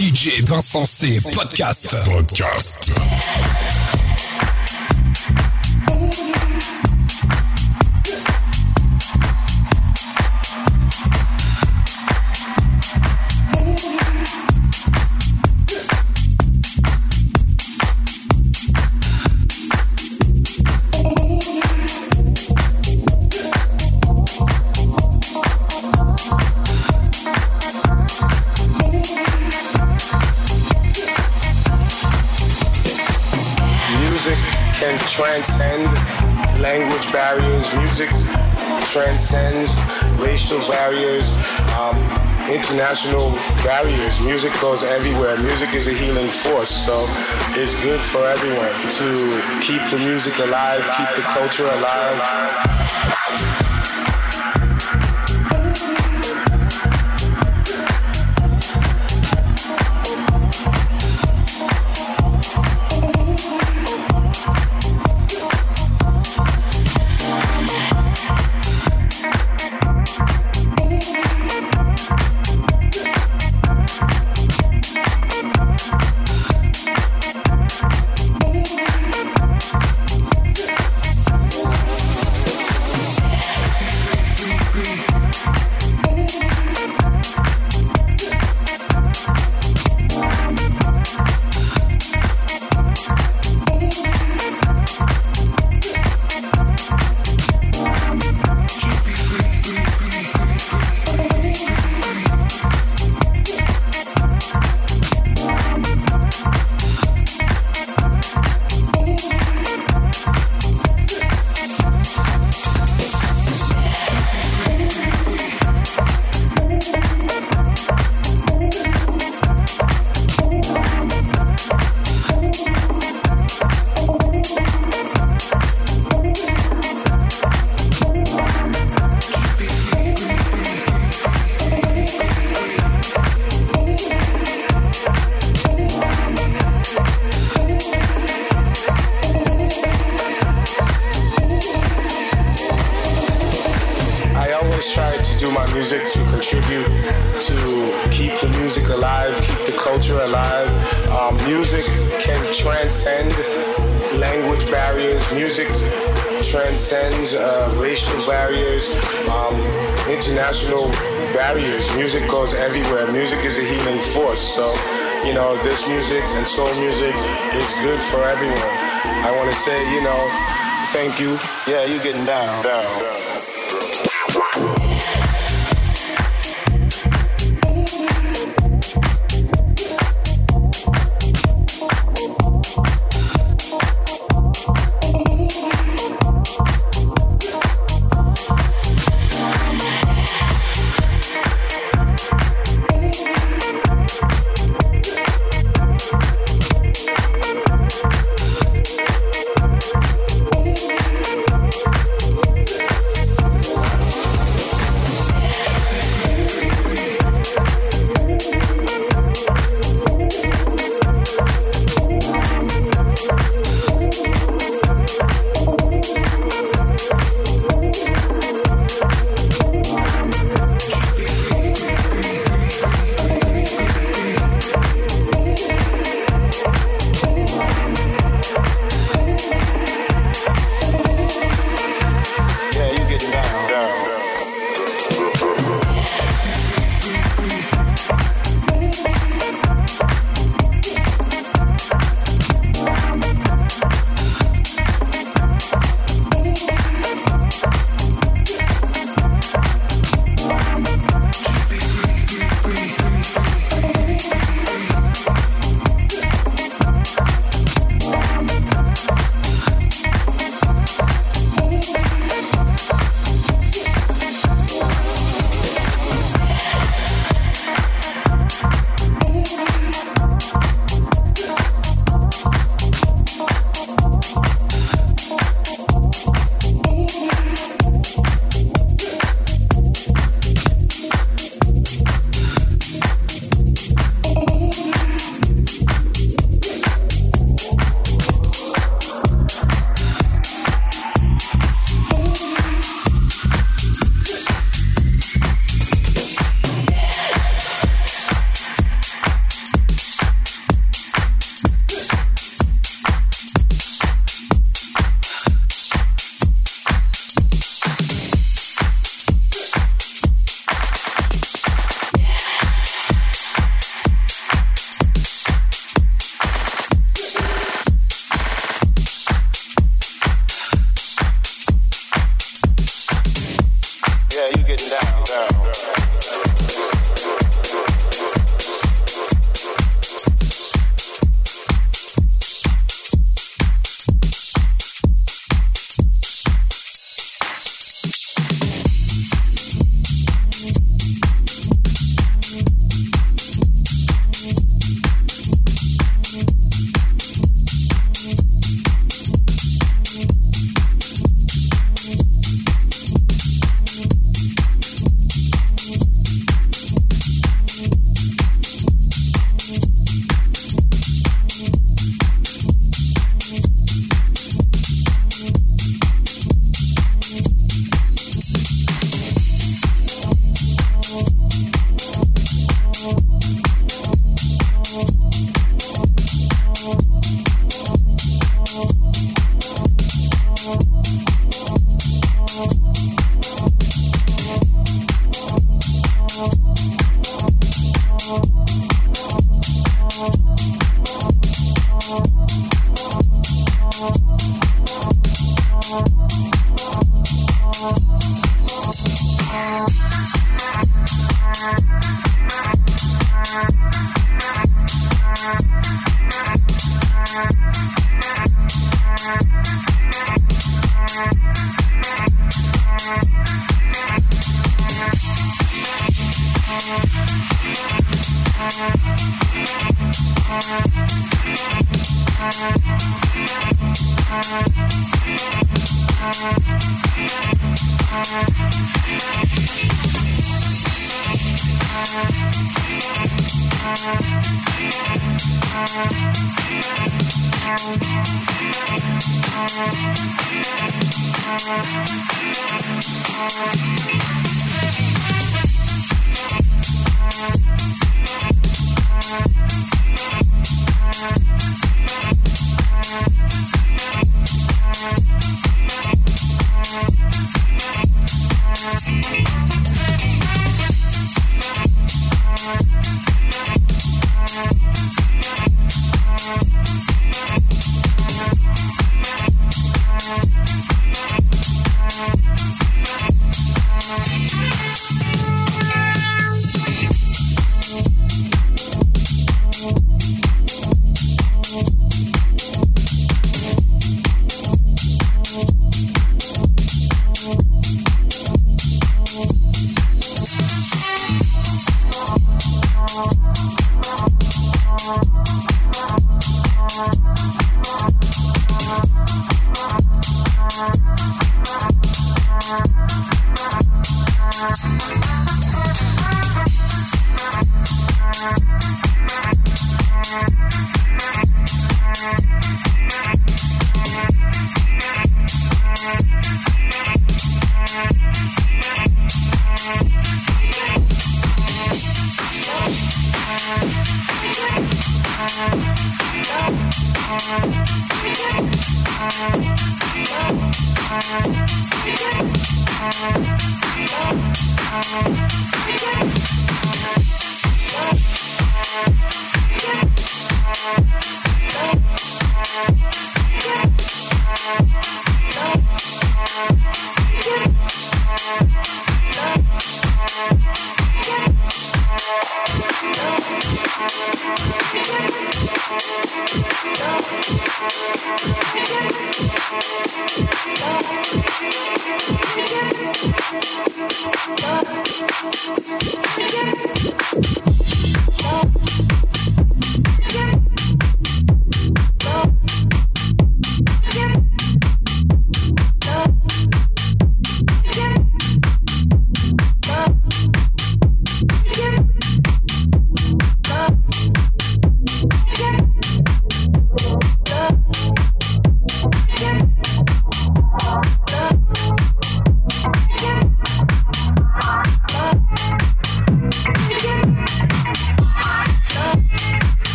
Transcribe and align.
DJ 0.00 0.40
Vincent. 0.46 1.20
Podcast. 1.30 1.92
Podcast. 2.06 3.69
Racial 40.50 40.74
barriers, 40.74 41.30
um, 41.78 41.96
international 42.50 43.30
barriers. 43.62 44.18
Music 44.20 44.52
goes 44.60 44.82
everywhere. 44.82 45.36
Music 45.38 45.72
is 45.74 45.86
a 45.86 45.92
healing 45.92 46.26
force, 46.28 46.70
so 46.70 47.04
it's 47.50 47.80
good 47.82 48.00
for 48.00 48.24
everyone 48.26 48.72
to 48.98 49.60
keep 49.60 49.82
the 49.90 49.98
music 49.98 50.36
alive, 50.38 50.82
keep 50.96 51.16
the 51.16 51.22
culture 51.22 51.66
alive. 51.66 52.69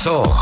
DJ 0.00 0.39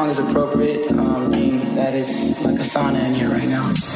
song 0.00 0.08
is 0.08 0.18
appropriate, 0.18 0.90
um, 0.92 1.30
being 1.30 1.74
that 1.74 1.94
it's 1.94 2.40
like 2.40 2.54
a 2.54 2.62
sauna 2.62 3.06
in 3.06 3.14
here 3.14 3.28
right 3.28 3.48
now. 3.48 3.89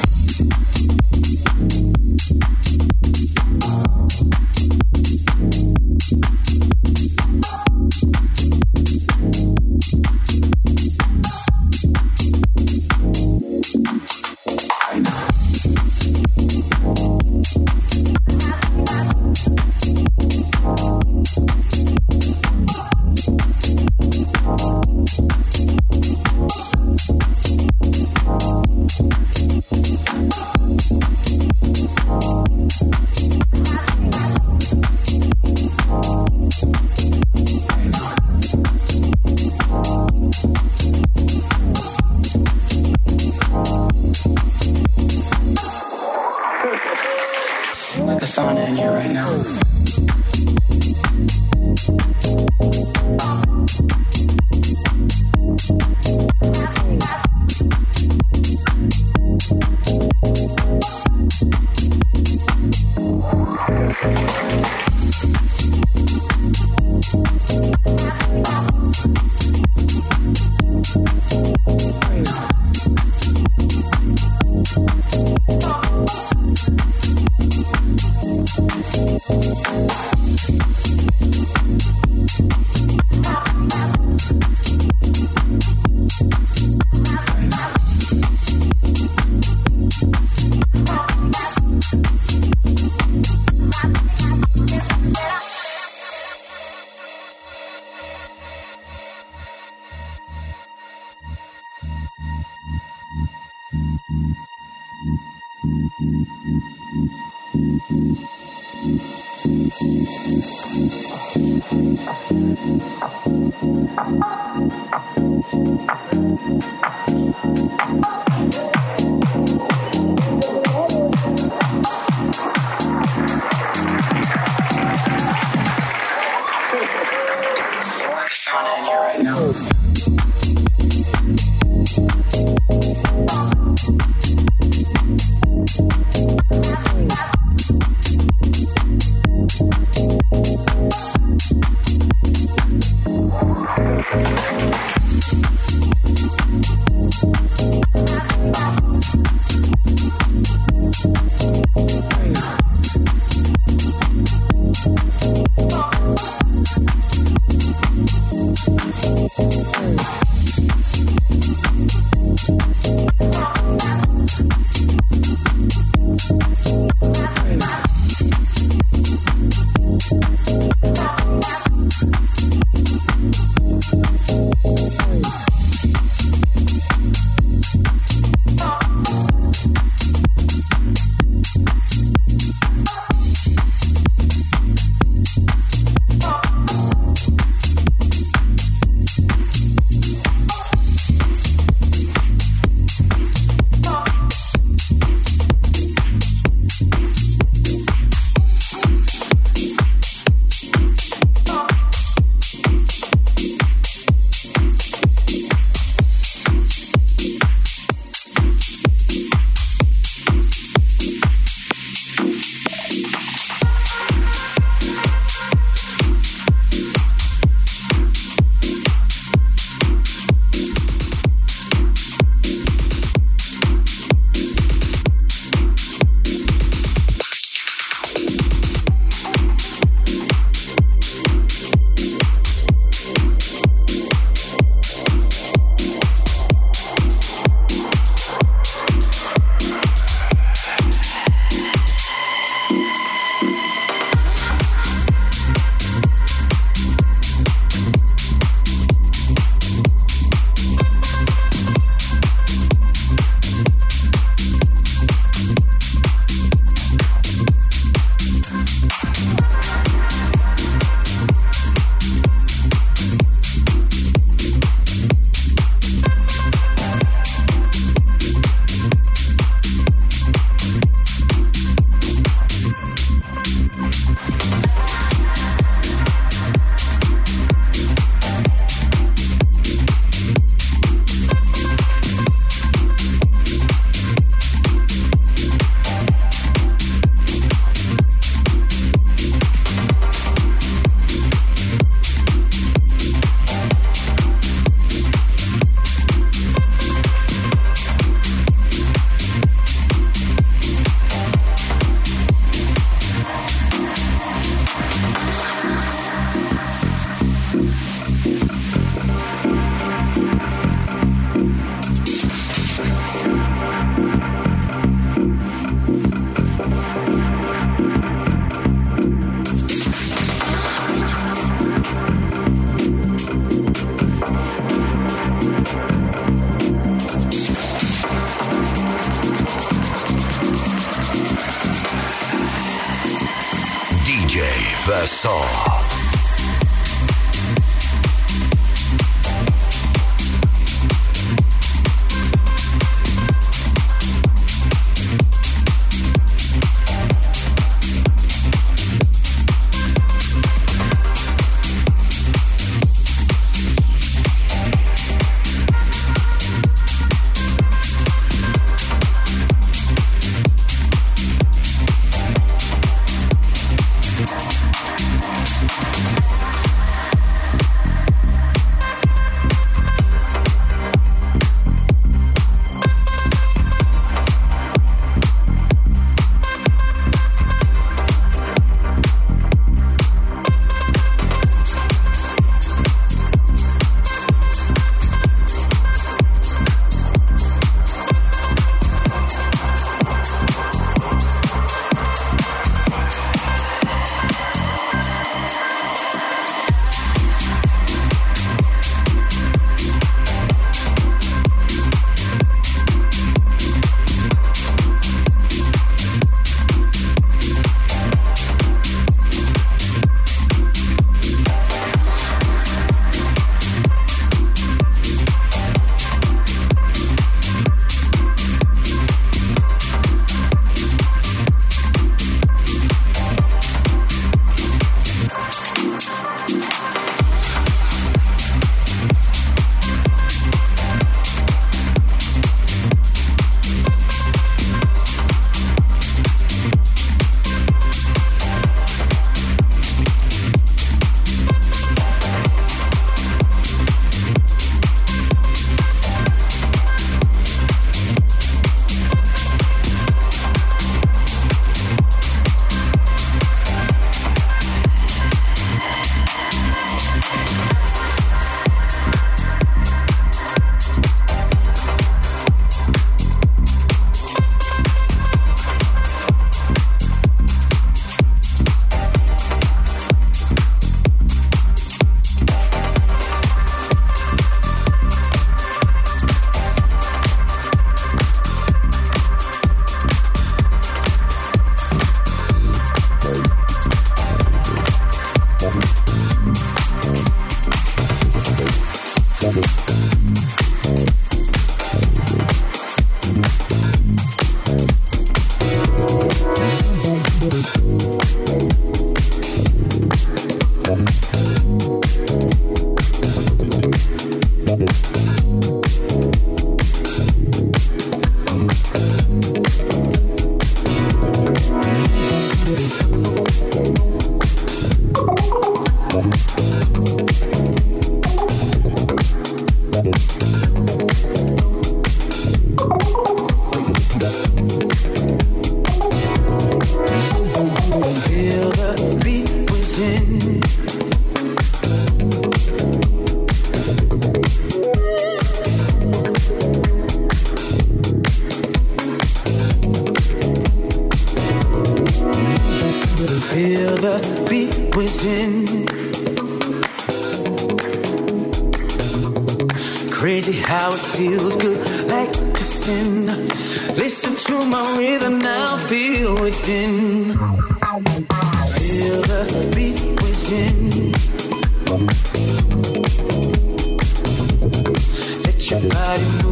Thank 566.06 566.44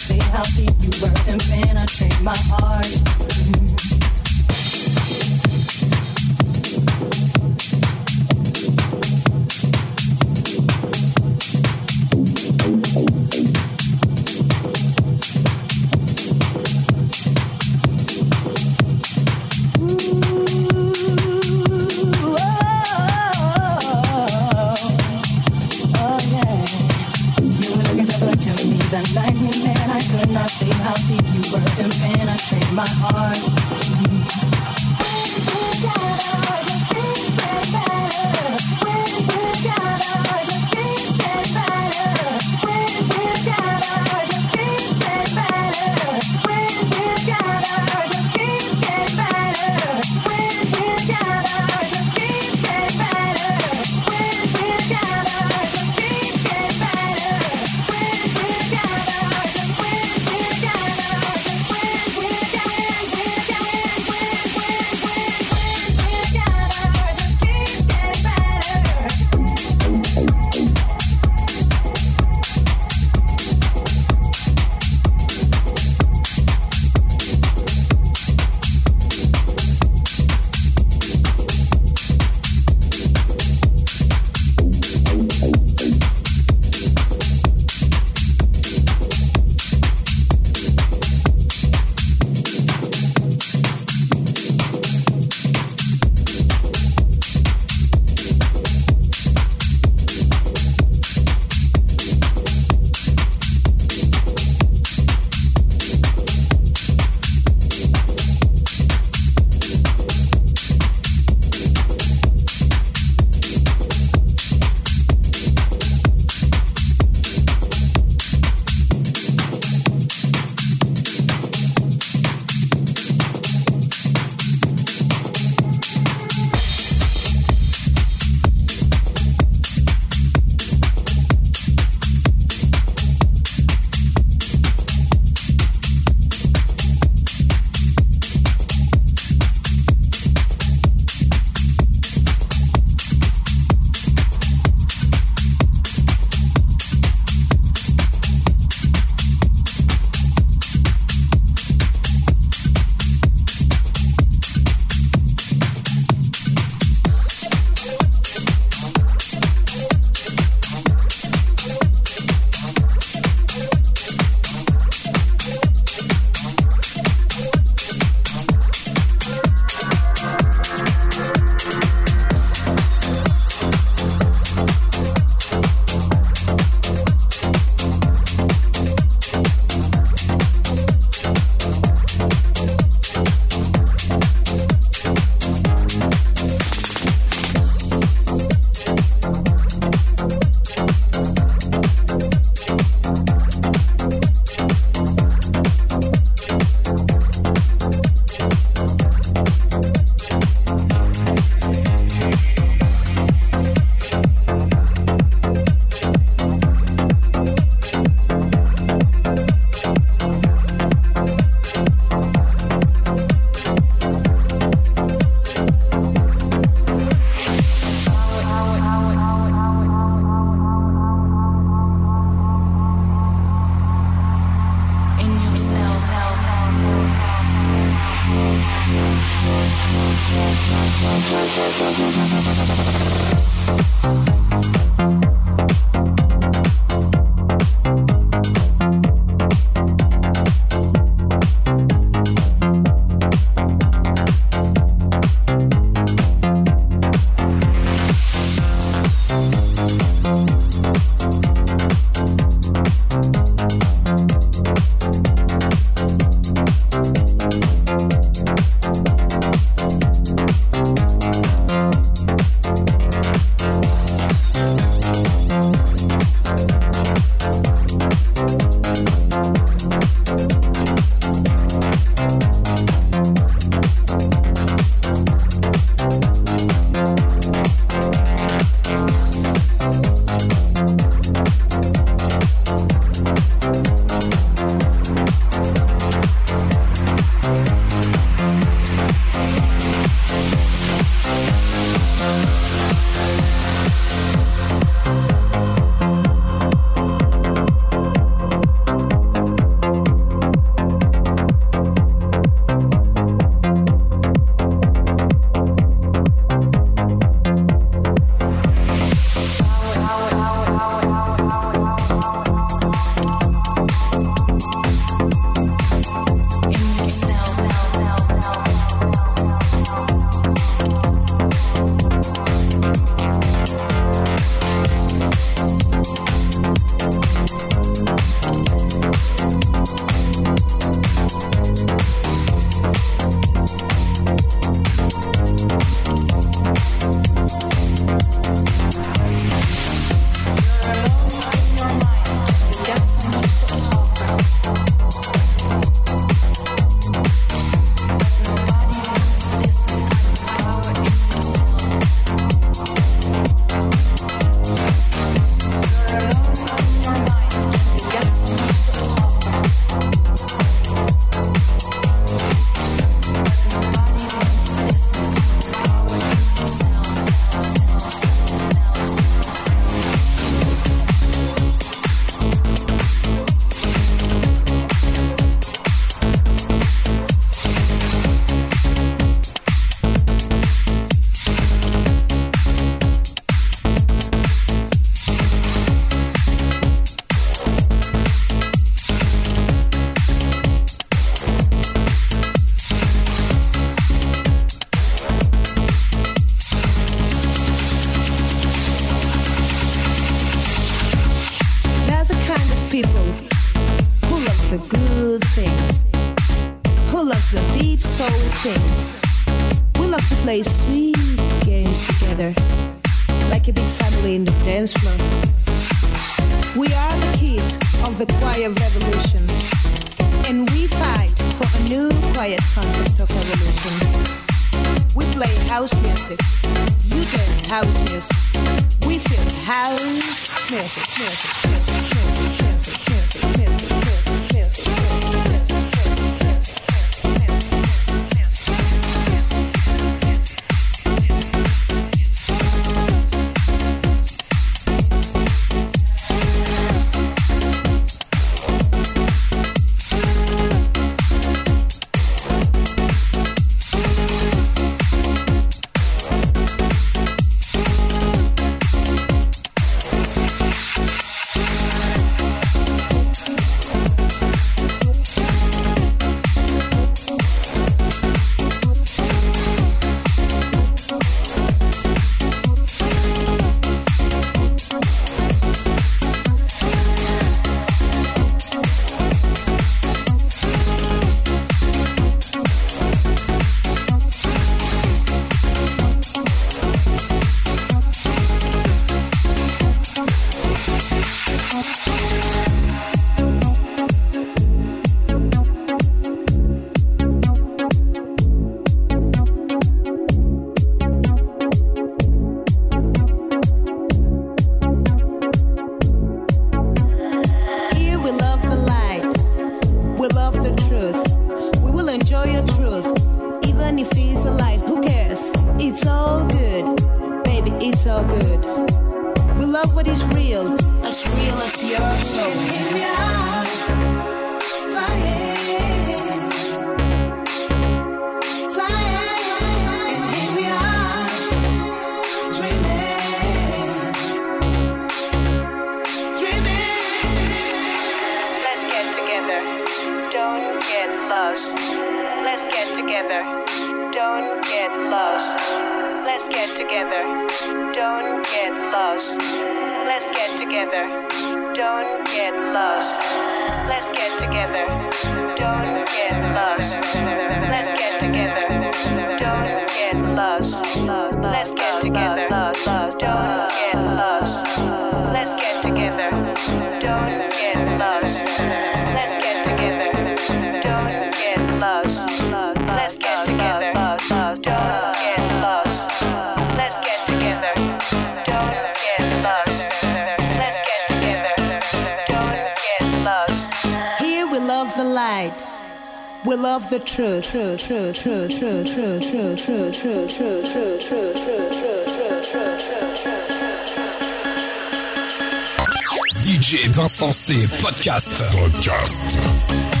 DJ 596.43 596.87
Vincent 596.93 597.33
C. 597.35 597.53
Podcast. 597.79 598.41
Podcast. 598.53 600.00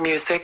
Music 0.00 0.37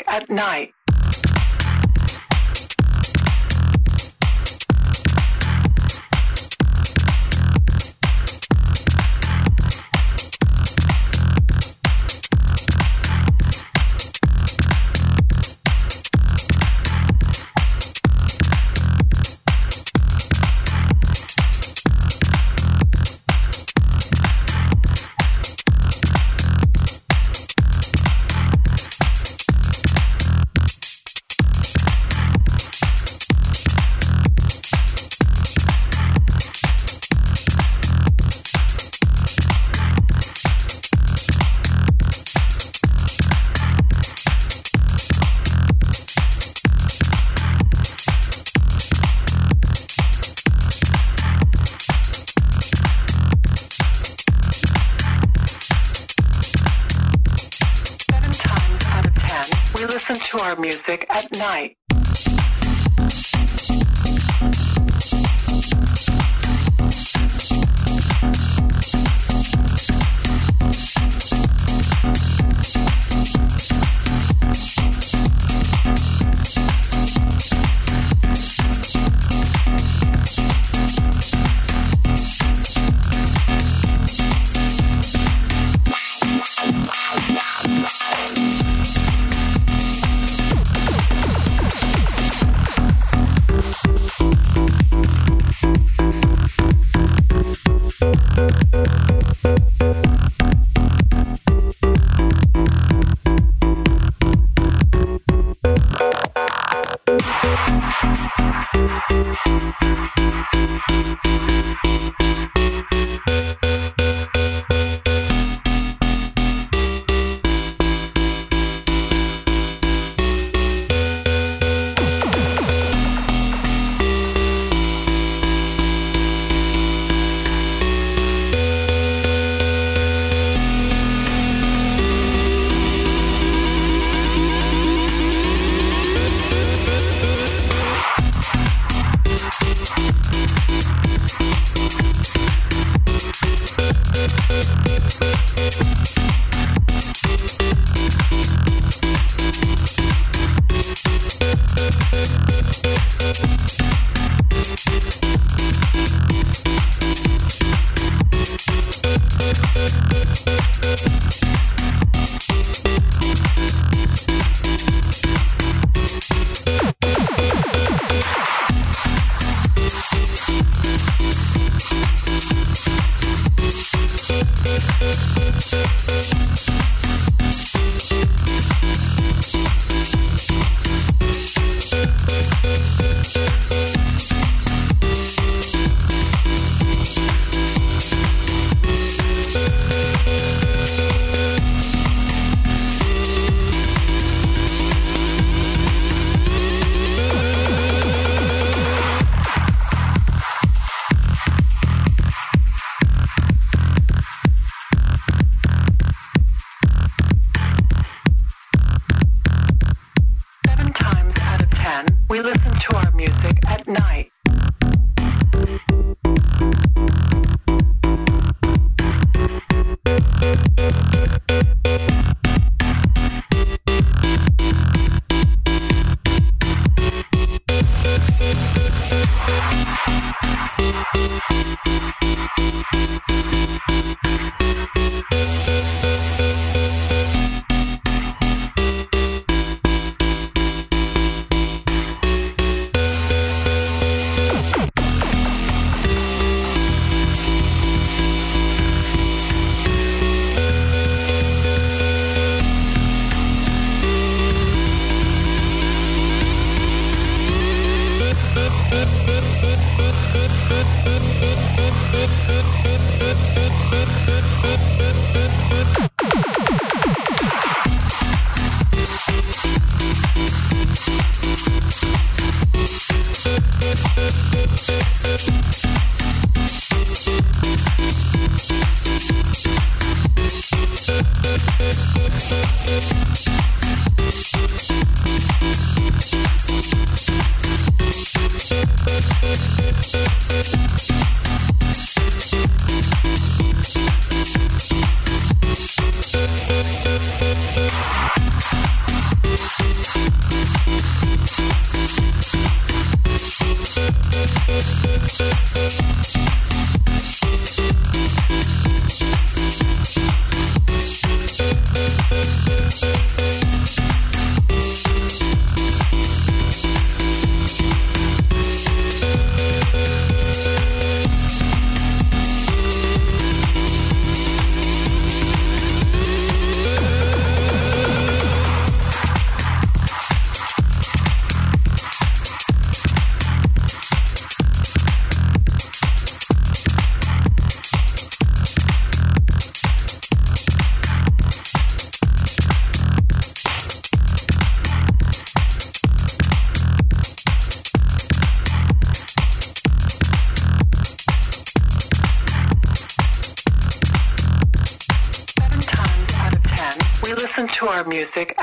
music 358.06 358.53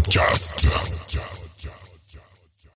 Podcast. 0.00 0.49